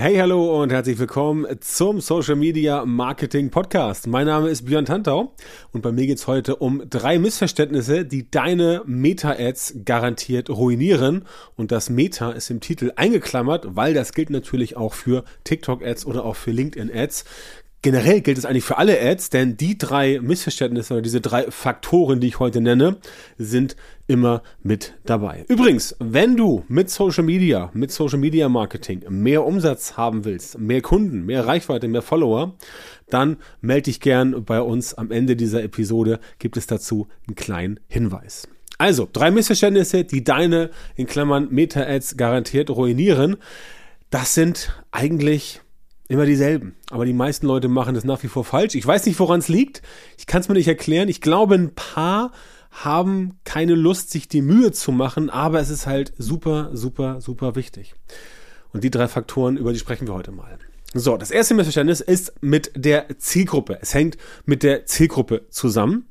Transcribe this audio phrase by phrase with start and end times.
[0.00, 4.06] Hey, hallo und herzlich willkommen zum Social Media Marketing Podcast.
[4.06, 5.34] Mein Name ist Björn Tantau
[5.72, 11.24] und bei mir geht's heute um drei Missverständnisse, die deine Meta-Ads garantiert ruinieren.
[11.56, 16.24] Und das Meta ist im Titel eingeklammert, weil das gilt natürlich auch für TikTok-Ads oder
[16.24, 17.24] auch für LinkedIn-Ads.
[17.82, 22.20] Generell gilt es eigentlich für alle Ads, denn die drei Missverständnisse oder diese drei Faktoren,
[22.20, 22.98] die ich heute nenne,
[23.36, 23.74] sind
[24.08, 25.44] immer mit dabei.
[25.48, 30.82] Übrigens, wenn du mit Social Media, mit Social Media Marketing mehr Umsatz haben willst, mehr
[30.82, 32.56] Kunden, mehr Reichweite, mehr Follower,
[33.08, 34.94] dann melde dich gern bei uns.
[34.94, 38.48] Am Ende dieser Episode gibt es dazu einen kleinen Hinweis.
[38.78, 43.36] Also, drei Missverständnisse, die deine, in Klammern, Meta-Ads garantiert ruinieren.
[44.10, 45.60] Das sind eigentlich
[46.08, 46.76] immer dieselben.
[46.90, 48.74] Aber die meisten Leute machen das nach wie vor falsch.
[48.74, 49.82] Ich weiß nicht, woran es liegt.
[50.16, 51.08] Ich kann es mir nicht erklären.
[51.08, 52.32] Ich glaube, ein paar
[52.70, 57.54] haben keine Lust, sich die Mühe zu machen, aber es ist halt super, super, super
[57.54, 57.94] wichtig.
[58.72, 60.58] Und die drei Faktoren, über die sprechen wir heute mal.
[60.94, 63.78] So, das erste Missverständnis ist mit der Zielgruppe.
[63.80, 66.06] Es hängt mit der Zielgruppe zusammen.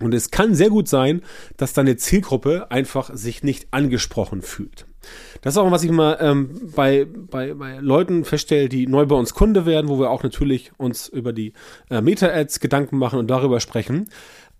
[0.00, 1.22] Und es kann sehr gut sein,
[1.56, 4.86] dass deine Zielgruppe einfach sich nicht angesprochen fühlt.
[5.42, 9.14] Das ist auch, was ich mal ähm, bei, bei, bei Leuten feststelle, die neu bei
[9.14, 11.52] uns Kunde werden, wo wir auch natürlich uns über die
[11.90, 14.08] äh, Meta-Ads Gedanken machen und darüber sprechen.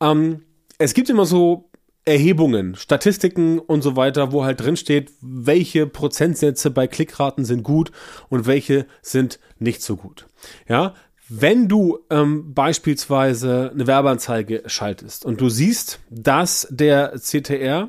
[0.01, 0.43] Ähm,
[0.79, 1.71] es gibt immer so
[2.05, 7.93] Erhebungen, Statistiken und so weiter, wo halt drin steht, welche Prozentsätze bei Klickraten sind gut
[8.29, 10.27] und welche sind nicht so gut.
[10.69, 10.95] Ja,
[11.29, 17.89] wenn du ähm, beispielsweise eine Werbeanzeige schaltest und du siehst, dass der CTR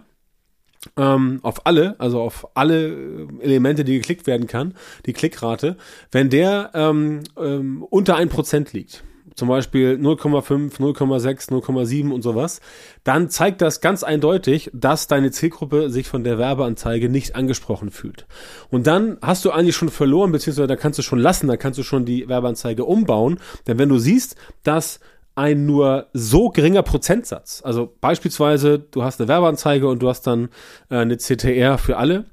[0.95, 4.73] ähm, auf alle, also auf alle äh, Elemente, die geklickt werden kann,
[5.05, 5.75] die Klickrate,
[6.11, 9.03] wenn der ähm, ähm, unter ein Prozent liegt,
[9.35, 12.61] zum Beispiel 0,5, 0,6, 0,7 und sowas,
[13.03, 18.25] dann zeigt das ganz eindeutig, dass deine Zielgruppe sich von der Werbeanzeige nicht angesprochen fühlt.
[18.69, 21.77] Und dann hast du eigentlich schon verloren, beziehungsweise da kannst du schon lassen, da kannst
[21.77, 24.99] du schon die Werbeanzeige umbauen, denn wenn du siehst, dass
[25.35, 27.61] ein nur so geringer Prozentsatz.
[27.63, 30.49] Also beispielsweise, du hast eine Werbeanzeige und du hast dann
[30.89, 32.25] äh, eine CTR für alle.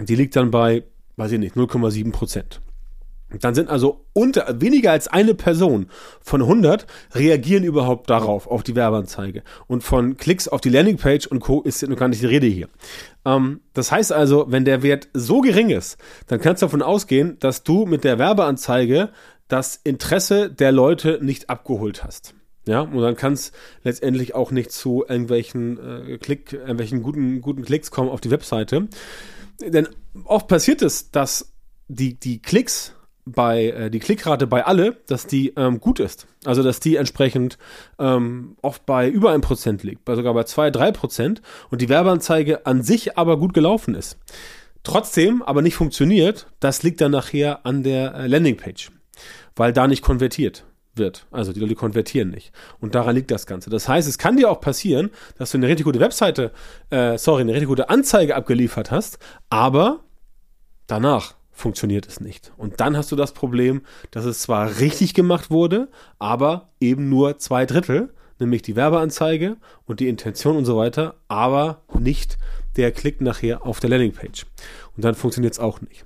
[0.00, 0.82] Die liegt dann bei,
[1.16, 2.60] weiß ich nicht, 0,7 Prozent.
[3.40, 5.88] Dann sind also unter, weniger als eine Person
[6.20, 9.42] von 100 reagieren überhaupt darauf, auf die Werbeanzeige.
[9.66, 11.60] Und von Klicks auf die Landingpage und Co.
[11.62, 12.68] ist noch gar nicht die Rede hier.
[13.24, 15.98] Ähm, das heißt also, wenn der Wert so gering ist,
[16.28, 19.10] dann kannst du davon ausgehen, dass du mit der Werbeanzeige
[19.48, 22.34] das Interesse der Leute nicht abgeholt hast.
[22.66, 23.52] Ja, und dann kann es
[23.84, 28.88] letztendlich auch nicht zu irgendwelchen äh, Klick, irgendwelchen guten, guten Klicks kommen auf die Webseite.
[29.60, 29.88] Denn
[30.24, 31.52] oft passiert es, dass
[31.86, 32.95] die, die Klicks
[33.26, 36.26] bei äh, die Klickrate bei alle, dass die ähm, gut ist.
[36.44, 37.58] Also dass die entsprechend
[37.98, 41.88] ähm, oft bei über ein Prozent liegt, bei sogar bei zwei, drei Prozent und die
[41.88, 44.18] Werbeanzeige an sich aber gut gelaufen ist.
[44.84, 48.92] Trotzdem aber nicht funktioniert, das liegt dann nachher an der äh, Landingpage,
[49.56, 50.64] weil da nicht konvertiert
[50.94, 51.26] wird.
[51.32, 52.52] Also die Leute konvertieren nicht.
[52.80, 53.68] Und daran liegt das Ganze.
[53.68, 56.52] Das heißt, es kann dir auch passieren, dass du eine richtig gute Webseite,
[56.90, 59.18] äh, sorry, eine richtig gute Anzeige abgeliefert hast,
[59.50, 60.04] aber
[60.86, 62.52] danach funktioniert es nicht.
[62.58, 63.80] Und dann hast du das Problem,
[64.10, 69.56] dass es zwar richtig gemacht wurde, aber eben nur zwei Drittel, nämlich die Werbeanzeige
[69.86, 72.36] und die Intention und so weiter, aber nicht
[72.76, 74.44] der Klick nachher auf der Landingpage.
[74.96, 76.04] Und dann funktioniert es auch nicht.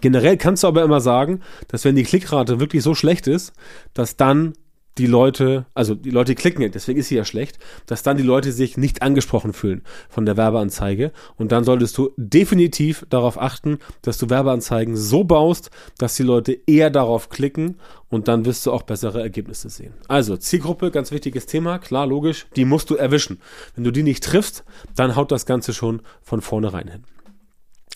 [0.00, 3.52] Generell kannst du aber immer sagen, dass wenn die Klickrate wirklich so schlecht ist,
[3.94, 4.54] dass dann
[4.98, 8.52] die Leute, also die Leute klicken, deswegen ist sie ja schlecht, dass dann die Leute
[8.52, 11.12] sich nicht angesprochen fühlen von der Werbeanzeige.
[11.36, 16.58] Und dann solltest du definitiv darauf achten, dass du Werbeanzeigen so baust, dass die Leute
[16.66, 17.76] eher darauf klicken
[18.08, 19.92] und dann wirst du auch bessere Ergebnisse sehen.
[20.08, 23.40] Also Zielgruppe, ganz wichtiges Thema, klar, logisch, die musst du erwischen.
[23.74, 24.64] Wenn du die nicht triffst,
[24.94, 27.04] dann haut das Ganze schon von vornherein hin.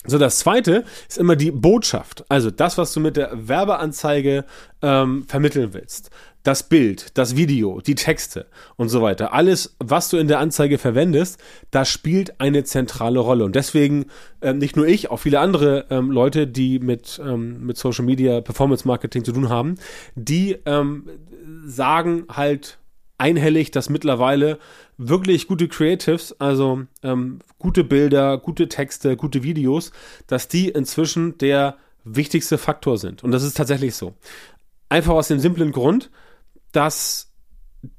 [0.03, 2.25] So, das zweite ist immer die Botschaft.
[2.27, 4.45] Also das, was du mit der Werbeanzeige
[4.81, 6.09] ähm, vermitteln willst.
[6.43, 9.33] Das Bild, das Video, die Texte und so weiter.
[9.33, 13.45] Alles, was du in der Anzeige verwendest, das spielt eine zentrale Rolle.
[13.45, 14.05] Und deswegen
[14.41, 18.41] ähm, nicht nur ich, auch viele andere ähm, Leute, die mit, ähm, mit Social Media,
[18.41, 19.75] Performance Marketing zu tun haben,
[20.15, 21.09] die ähm,
[21.65, 22.79] sagen halt
[23.21, 24.57] einhellig, dass mittlerweile
[24.97, 29.91] wirklich gute Creatives, also ähm, gute Bilder, gute Texte, gute Videos,
[30.25, 33.23] dass die inzwischen der wichtigste Faktor sind.
[33.23, 34.15] Und das ist tatsächlich so.
[34.89, 36.09] Einfach aus dem simplen Grund,
[36.71, 37.31] dass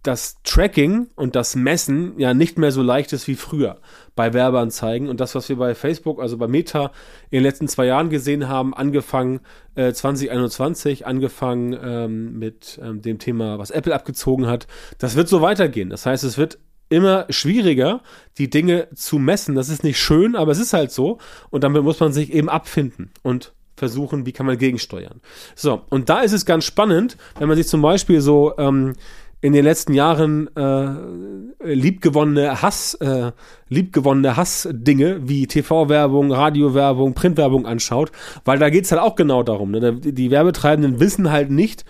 [0.05, 3.81] das Tracking und das Messen ja nicht mehr so leicht ist wie früher
[4.15, 5.09] bei Werbeanzeigen.
[5.09, 6.93] Und das, was wir bei Facebook, also bei Meta
[7.31, 9.41] in den letzten zwei Jahren gesehen haben, angefangen
[9.75, 15.43] äh, 2021, angefangen ähm, mit ähm, dem Thema, was Apple abgezogen hat, das wird so
[15.43, 15.91] weitergehen.
[15.91, 16.59] Das heißt, es wird
[16.89, 18.03] immer schwieriger,
[18.39, 19.55] die Dinge zu messen.
[19.55, 21.19] Das ist nicht schön, aber es ist halt so.
[21.51, 23.11] Und damit muss man sich eben abfinden.
[23.23, 25.21] Und versuchen, wie kann man gegensteuern.
[25.55, 28.95] So, und da ist es ganz spannend, wenn man sich zum Beispiel so ähm,
[29.43, 33.33] in den letzten Jahren äh, liebgewonnene Hass, äh,
[33.69, 38.13] liebgewonnene Hassdinge wie TV-Werbung, Radio-Werbung, Printwerbung anschaut,
[38.45, 39.73] weil da geht's halt auch genau darum.
[39.73, 39.95] Ne?
[39.95, 41.85] Die Werbetreibenden wissen halt nicht,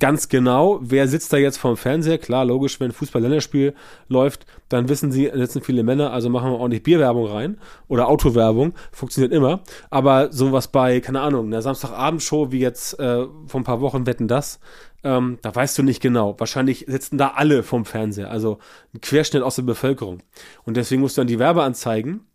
[0.00, 2.18] ganz genau, wer sitzt da jetzt vorm Fernseher.
[2.18, 3.74] Klar, logisch, wenn Fußball-Länderspiel
[4.08, 7.58] läuft, dann wissen sie, sitzen viele Männer, also machen wir ordentlich Bierwerbung rein
[7.88, 9.60] oder Autowerbung, funktioniert immer.
[9.90, 14.28] Aber sowas bei, keine Ahnung, einer Samstagabendshow wie jetzt äh, vor ein paar Wochen wetten
[14.28, 14.60] das,
[15.04, 16.34] ähm, da weißt du nicht genau.
[16.38, 18.58] Wahrscheinlich sitzen da alle vorm Fernseher, also
[18.94, 20.22] ein Querschnitt aus der Bevölkerung.
[20.64, 22.26] Und deswegen musst du dann die Werbeanzeigen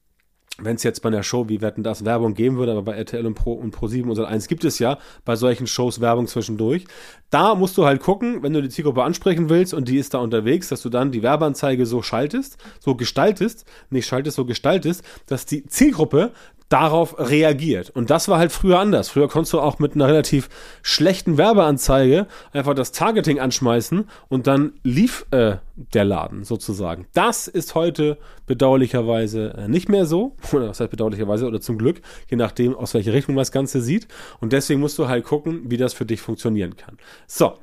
[0.61, 3.25] wenn es jetzt bei einer Show wie Wetten das Werbung geben würde, aber bei RTL
[3.25, 6.85] und Pro und Pro7 und so 1 gibt es ja bei solchen Shows Werbung zwischendurch.
[7.29, 10.19] Da musst du halt gucken, wenn du die Zielgruppe ansprechen willst und die ist da
[10.19, 15.45] unterwegs, dass du dann die Werbeanzeige so schaltest, so gestaltest, nicht schaltest, so gestaltest, dass
[15.45, 16.31] die Zielgruppe
[16.69, 17.89] darauf reagiert.
[17.89, 19.09] Und das war halt früher anders.
[19.09, 20.49] Früher konntest du auch mit einer relativ
[20.83, 27.07] schlechten Werbeanzeige einfach das Targeting anschmeißen und dann lief äh, der Laden sozusagen.
[27.13, 30.35] Das ist heute bedauerlicherweise äh, nicht mehr so.
[30.53, 33.81] Oder was heißt bedauerlicherweise oder zum Glück, je nachdem, aus welcher Richtung man das Ganze
[33.81, 34.07] sieht.
[34.39, 36.97] Und deswegen musst du halt gucken, wie das für dich funktionieren kann.
[37.27, 37.57] So.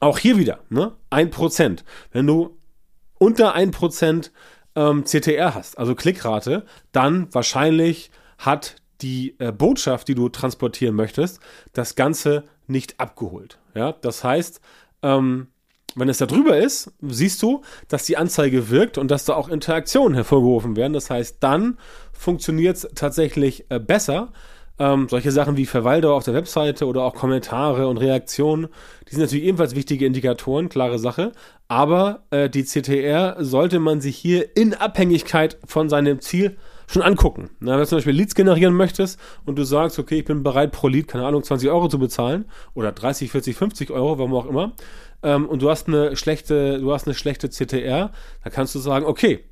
[0.00, 0.92] Auch hier wieder, ne?
[1.08, 1.82] Ein Prozent.
[2.12, 2.58] Wenn du
[3.18, 4.32] unter ein Prozent
[4.78, 11.40] ähm, CTR hast, also Klickrate, dann wahrscheinlich hat die äh, Botschaft, die du transportieren möchtest,
[11.72, 13.58] das Ganze nicht abgeholt.
[13.74, 14.60] Ja, das heißt,
[15.02, 15.48] ähm,
[15.96, 19.48] wenn es da drüber ist, siehst du, dass die Anzeige wirkt und dass da auch
[19.48, 20.92] Interaktionen hervorgerufen werden.
[20.92, 21.78] Das heißt, dann
[22.12, 24.32] funktioniert es tatsächlich äh, besser.
[24.78, 28.68] Ähm, solche Sachen wie Verweildauer auf der Webseite oder auch Kommentare und Reaktionen,
[29.08, 31.32] die sind natürlich ebenfalls wichtige Indikatoren, klare Sache.
[31.66, 37.50] Aber äh, die CTR sollte man sich hier in Abhängigkeit von seinem Ziel schon angucken.
[37.60, 40.72] Na, wenn du zum Beispiel Leads generieren möchtest und du sagst, okay, ich bin bereit
[40.72, 44.46] pro Lead, keine Ahnung, 20 Euro zu bezahlen oder 30, 40, 50 Euro, warum auch
[44.46, 44.72] immer,
[45.22, 48.12] ähm, und du hast eine schlechte, du hast eine schlechte CTR,
[48.44, 49.44] da kannst du sagen, okay,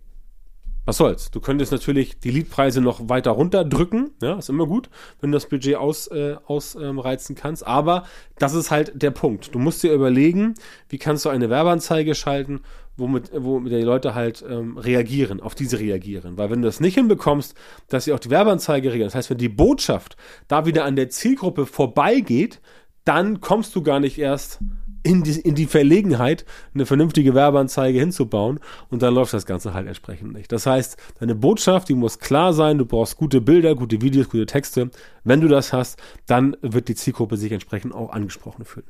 [0.87, 1.31] was soll's?
[1.31, 4.88] Du könntest natürlich die Leadpreise noch weiter runterdrücken, ja, ist immer gut,
[5.21, 8.05] wenn du das Budget aus, äh, ausreizen ähm, kannst, aber
[8.38, 9.55] das ist halt der Punkt.
[9.55, 10.55] Du musst dir überlegen,
[10.88, 12.61] wie kannst du eine Werbeanzeige schalten,
[12.97, 16.38] womit, womit die Leute halt ähm, reagieren, auf diese reagieren.
[16.38, 17.55] Weil wenn du das nicht hinbekommst,
[17.89, 20.17] dass sie auf die Werbeanzeige reagieren, das heißt, wenn die Botschaft
[20.49, 22.61] da wieder an der Zielgruppe vorbeigeht,
[23.05, 24.61] dann kommst du gar nicht erst
[25.06, 26.44] in die, in die Verlegenheit,
[26.75, 28.58] eine vernünftige Werbeanzeige hinzubauen
[28.91, 30.50] und dann läuft das Ganze halt entsprechend nicht.
[30.50, 34.47] Das heißt, deine Botschaft, die muss klar sein, du brauchst gute Bilder, gute Videos, gute
[34.47, 34.91] Texte.
[35.23, 38.87] Wenn du das hast, dann wird die Zielgruppe sich entsprechend auch angesprochen fühlen.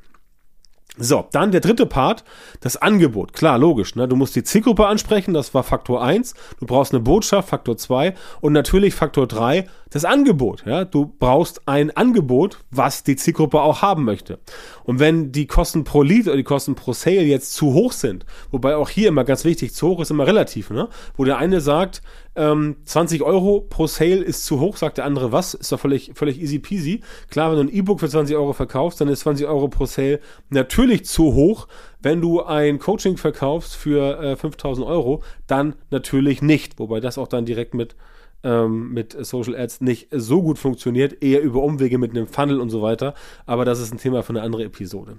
[0.99, 2.23] So, dann der dritte Part,
[2.59, 3.33] das Angebot.
[3.33, 4.07] Klar, logisch, ne?
[4.07, 6.33] Du musst die Zielgruppe ansprechen, das war Faktor 1.
[6.59, 8.15] Du brauchst eine Botschaft, Faktor 2.
[8.41, 10.63] Und natürlich Faktor 3, das Angebot.
[10.65, 10.85] Ja?
[10.85, 14.39] Du brauchst ein Angebot, was die Zielgruppe auch haben möchte.
[14.83, 18.25] Und wenn die Kosten pro Lead oder die Kosten pro Sale jetzt zu hoch sind,
[18.51, 20.89] wobei auch hier immer ganz wichtig, zu hoch ist immer relativ, ne?
[21.15, 22.01] Wo der eine sagt,
[22.35, 26.11] ähm, 20 Euro pro Sale ist zu hoch, sagt der andere was, ist doch völlig,
[26.13, 27.01] völlig easy peasy.
[27.29, 30.19] Klar, wenn du ein E-Book für 20 Euro verkaufst, dann ist 20 Euro pro Sale
[30.49, 31.67] natürlich zu hoch.
[32.07, 36.79] Wenn du ein Coaching verkaufst für äh, 5000 Euro, dann natürlich nicht.
[36.79, 37.97] Wobei das auch dann direkt mit
[38.45, 42.69] ähm, mit Social Ads nicht so gut funktioniert, eher über Umwege mit einem Funnel und
[42.69, 43.13] so weiter.
[43.45, 45.17] Aber das ist ein Thema für eine andere Episode.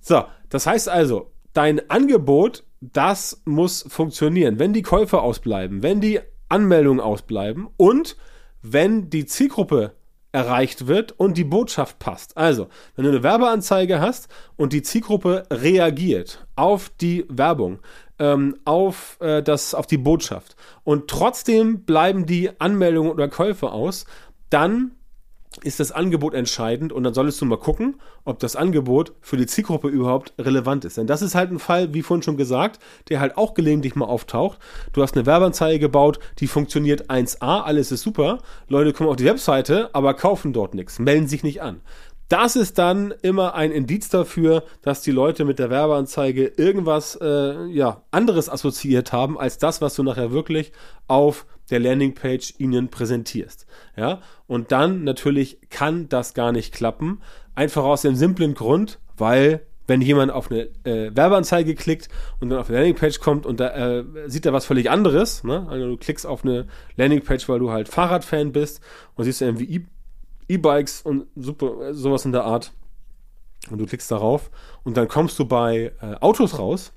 [0.00, 4.58] So, das heißt also, dein Angebot, das muss funktionieren.
[4.58, 8.16] Wenn die Käufer ausbleiben, wenn die Anmeldungen ausbleiben und
[8.60, 9.92] wenn die Zielgruppe
[10.32, 12.36] erreicht wird und die Botschaft passt.
[12.36, 17.78] Also, wenn du eine Werbeanzeige hast und die Zielgruppe reagiert auf die Werbung,
[18.18, 24.06] ähm, auf, äh, das, auf die Botschaft und trotzdem bleiben die Anmeldungen oder Käufe aus,
[24.50, 24.92] dann
[25.64, 29.46] ist das Angebot entscheidend und dann solltest du mal gucken, ob das Angebot für die
[29.46, 30.96] Zielgruppe überhaupt relevant ist.
[30.96, 34.06] Denn das ist halt ein Fall, wie vorhin schon gesagt, der halt auch gelegentlich mal
[34.06, 34.58] auftaucht.
[34.92, 38.38] Du hast eine Werbeanzeige gebaut, die funktioniert 1A, alles ist super.
[38.68, 41.80] Leute kommen auf die Webseite, aber kaufen dort nichts, melden sich nicht an.
[42.28, 47.64] Das ist dann immer ein Indiz dafür, dass die Leute mit der Werbeanzeige irgendwas äh,
[47.66, 50.72] ja, anderes assoziiert haben, als das, was du nachher wirklich
[51.06, 53.66] auf der Landingpage ihnen präsentierst.
[53.96, 57.20] Ja, und dann natürlich kann das gar nicht klappen.
[57.54, 62.58] Einfach aus dem simplen Grund, weil wenn jemand auf eine äh, Werbeanzeige klickt und dann
[62.58, 65.66] auf eine Landingpage kommt und da äh, sieht er was völlig anderes, ne?
[65.68, 66.66] also du klickst auf eine
[66.96, 68.82] Landingpage, weil du halt Fahrradfan bist
[69.14, 69.86] und siehst irgendwie
[70.48, 72.72] E-Bikes und super, sowas in der Art
[73.70, 74.50] und du klickst darauf
[74.84, 76.92] und dann kommst du bei äh, Autos raus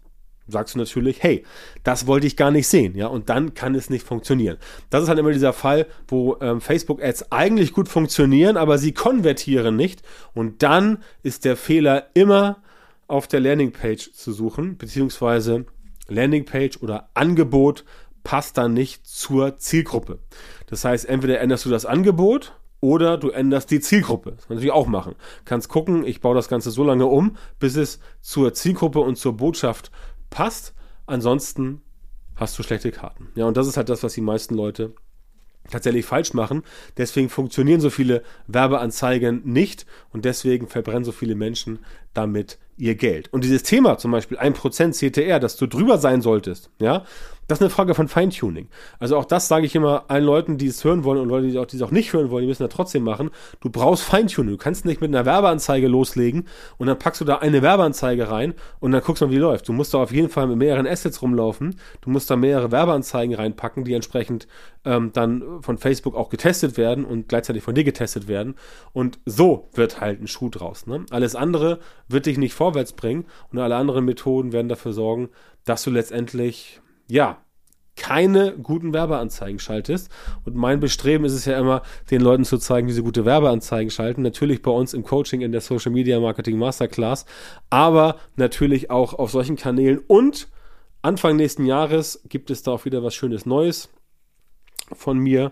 [0.48, 1.44] sagst du natürlich, hey,
[1.84, 4.58] das wollte ich gar nicht sehen, ja, und dann kann es nicht funktionieren.
[4.90, 9.76] Das ist halt immer dieser Fall, wo ähm, Facebook-Ads eigentlich gut funktionieren, aber sie konvertieren
[9.76, 10.02] nicht
[10.34, 12.62] und dann ist der Fehler immer
[13.08, 15.66] auf der Landingpage zu suchen, beziehungsweise
[16.08, 17.86] Landingpage oder Angebot
[18.24, 20.20] passt dann nicht zur Zielgruppe.
[20.68, 24.32] Das heißt, entweder änderst du das Angebot oder du änderst die Zielgruppe.
[24.32, 25.16] Das kann man natürlich auch machen.
[25.46, 29.38] Kannst gucken, ich baue das Ganze so lange um, bis es zur Zielgruppe und zur
[29.38, 29.92] Botschaft
[30.30, 30.74] passt.
[31.06, 31.82] Ansonsten
[32.36, 33.30] hast du schlechte Karten.
[33.36, 34.94] Ja, und das ist halt das, was die meisten Leute
[35.70, 36.64] tatsächlich falsch machen.
[36.98, 41.80] Deswegen funktionieren so viele Werbeanzeigen nicht und deswegen verbrennen so viele Menschen
[42.14, 43.32] damit ihr Geld.
[43.32, 47.06] Und dieses Thema zum Beispiel 1% CTR, dass du drüber sein solltest, ja,
[47.52, 48.70] das ist eine Frage von Feintuning.
[48.98, 51.60] Also auch das sage ich immer allen Leuten, die es hören wollen und Leute, die
[51.60, 53.30] auch, die es auch nicht hören wollen, die müssen das trotzdem machen.
[53.60, 54.54] Du brauchst Feintuning.
[54.54, 58.54] Du kannst nicht mit einer Werbeanzeige loslegen und dann packst du da eine Werbeanzeige rein
[58.80, 59.68] und dann guckst du mal, wie die läuft.
[59.68, 61.76] Du musst da auf jeden Fall mit mehreren Assets rumlaufen.
[62.00, 64.48] Du musst da mehrere Werbeanzeigen reinpacken, die entsprechend
[64.86, 68.56] ähm, dann von Facebook auch getestet werden und gleichzeitig von dir getestet werden.
[68.94, 70.88] Und so wird halt ein Schuh draus.
[70.88, 71.06] Ne?
[71.10, 75.28] Alles andere wird dich nicht vorwärts bringen und alle anderen Methoden werden dafür sorgen,
[75.66, 76.80] dass du letztendlich
[77.12, 77.44] ja,
[77.98, 80.10] keine guten Werbeanzeigen schaltest.
[80.46, 83.92] Und mein Bestreben ist es ja immer, den Leuten zu zeigen, wie sie gute Werbeanzeigen
[83.92, 84.22] schalten.
[84.22, 87.26] Natürlich bei uns im Coaching in der Social Media Marketing Masterclass,
[87.70, 90.00] aber natürlich auch auf solchen Kanälen.
[90.08, 90.48] Und
[91.02, 93.90] Anfang nächsten Jahres gibt es da auch wieder was Schönes Neues
[94.94, 95.52] von mir.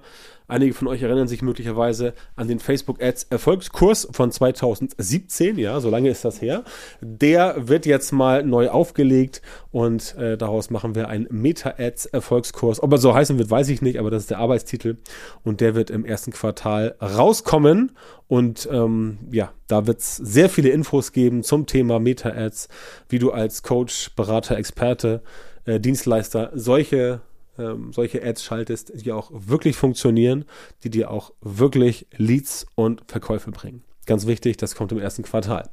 [0.50, 5.60] Einige von euch erinnern sich möglicherweise an den Facebook Ads Erfolgskurs von 2017.
[5.60, 6.64] Ja, so lange ist das her.
[7.02, 12.82] Der wird jetzt mal neu aufgelegt und äh, daraus machen wir einen Meta Ads Erfolgskurs.
[12.82, 14.98] Ob er so heißen wird, weiß ich nicht, aber das ist der Arbeitstitel
[15.44, 17.92] und der wird im ersten Quartal rauskommen.
[18.28, 22.70] Und ähm, ja, da wird es sehr viele Infos geben zum Thema Meta Ads,
[23.08, 25.22] wie du als Coach, Berater, Experte,
[25.66, 27.22] äh, Dienstleister solche
[27.60, 30.46] ähm, solche Ads schaltest, die auch wirklich funktionieren,
[30.84, 33.84] die dir auch wirklich Leads und Verkäufe bringen.
[34.06, 35.70] Ganz wichtig, das kommt im ersten Quartal.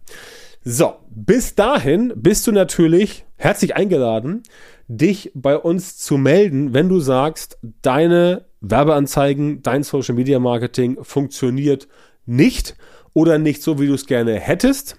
[0.62, 4.42] So, bis dahin bist du natürlich herzlich eingeladen,
[4.88, 11.88] dich bei uns zu melden, wenn du sagst, deine Werbeanzeigen, dein Social Media Marketing funktioniert
[12.24, 12.76] nicht
[13.14, 14.96] oder nicht so, wie du es gerne hättest.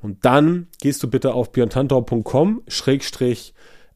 [0.00, 3.52] Und dann gehst du bitte auf björntantau.com schrägstrich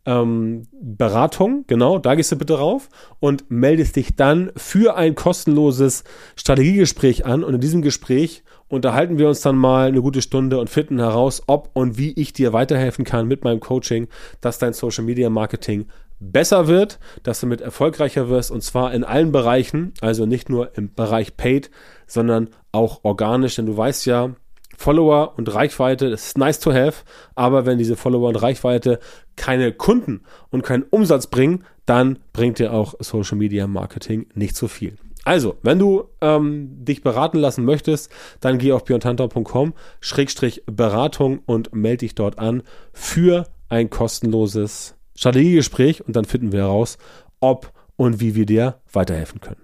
[0.06, 2.88] ähm, Beratung, genau, da gehst du bitte rauf
[3.20, 6.04] und meldest dich dann für ein kostenloses
[6.36, 7.42] Strategiegespräch an.
[7.42, 11.42] Und in diesem Gespräch unterhalten wir uns dann mal eine gute Stunde und finden heraus,
[11.46, 14.08] ob und wie ich dir weiterhelfen kann mit meinem Coaching,
[14.40, 15.86] dass dein Social Media Marketing
[16.20, 20.76] besser wird, dass du mit erfolgreicher wirst und zwar in allen Bereichen, also nicht nur
[20.76, 21.70] im Bereich Paid,
[22.06, 24.34] sondern auch organisch, denn du weißt ja,
[24.76, 27.04] Follower und Reichweite, das ist nice to have,
[27.34, 28.98] aber wenn diese Follower und Reichweite
[29.36, 34.68] keine Kunden und keinen Umsatz bringen, dann bringt dir auch Social Media Marketing nicht so
[34.68, 34.96] viel.
[35.24, 41.74] Also, wenn du ähm, dich beraten lassen möchtest, dann geh auf björntantau.com Schrägstrich Beratung und
[41.74, 42.62] melde dich dort an
[42.92, 46.98] für ein kostenloses Strategiegespräch und dann finden wir heraus,
[47.40, 49.62] ob und wie wir dir weiterhelfen können.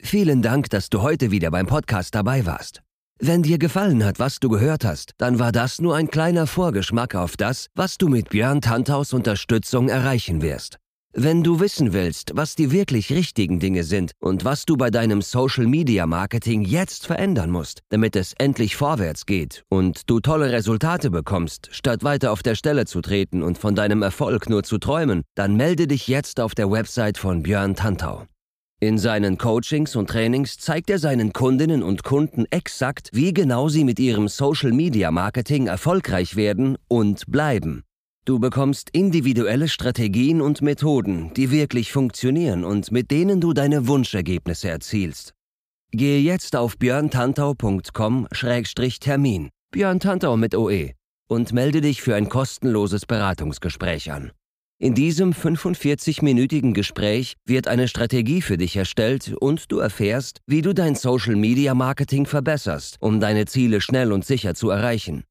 [0.00, 2.85] Vielen Dank, dass du heute wieder beim Podcast dabei warst.
[3.18, 7.14] Wenn dir gefallen hat, was du gehört hast, dann war das nur ein kleiner Vorgeschmack
[7.14, 10.76] auf das, was du mit Björn Tanthaus Unterstützung erreichen wirst.
[11.14, 15.22] Wenn du wissen willst, was die wirklich richtigen Dinge sind und was du bei deinem
[15.22, 21.10] Social Media Marketing jetzt verändern musst, damit es endlich vorwärts geht und du tolle Resultate
[21.10, 25.22] bekommst, statt weiter auf der Stelle zu treten und von deinem Erfolg nur zu träumen,
[25.34, 28.26] dann melde dich jetzt auf der Website von Björn Tantau.
[28.78, 33.84] In seinen Coachings und Trainings zeigt er seinen Kundinnen und Kunden exakt, wie genau sie
[33.84, 37.84] mit ihrem Social-Media-Marketing erfolgreich werden und bleiben.
[38.26, 44.68] Du bekommst individuelle Strategien und Methoden, die wirklich funktionieren und mit denen du deine Wunschergebnisse
[44.68, 45.32] erzielst.
[45.92, 50.90] Gehe jetzt auf björntantau.com-termin, Björn Tantau mit OE,
[51.28, 54.32] und melde dich für ein kostenloses Beratungsgespräch an.
[54.78, 60.74] In diesem 45-minütigen Gespräch wird eine Strategie für dich erstellt und du erfährst, wie du
[60.74, 65.24] dein Social-Media-Marketing verbesserst, um deine Ziele schnell und sicher zu erreichen.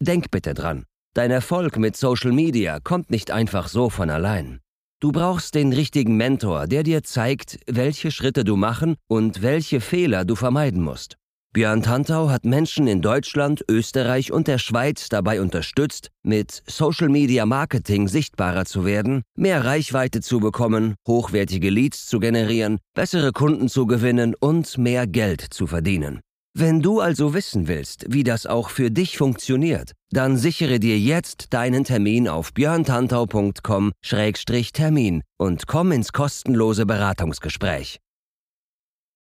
[0.00, 4.58] Denk bitte dran, dein Erfolg mit Social Media kommt nicht einfach so von allein.
[4.98, 10.24] Du brauchst den richtigen Mentor, der dir zeigt, welche Schritte du machen und welche Fehler
[10.24, 11.19] du vermeiden musst.
[11.52, 17.44] Björn Tantau hat Menschen in Deutschland, Österreich und der Schweiz dabei unterstützt, mit Social Media
[17.44, 23.88] Marketing sichtbarer zu werden, mehr Reichweite zu bekommen, hochwertige Leads zu generieren, bessere Kunden zu
[23.88, 26.20] gewinnen und mehr Geld zu verdienen.
[26.54, 31.52] Wenn du also wissen willst, wie das auch für dich funktioniert, dann sichere dir jetzt
[31.52, 37.98] deinen Termin auf björntantau.com-termin und komm ins kostenlose Beratungsgespräch.